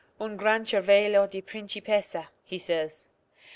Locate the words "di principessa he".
1.29-2.57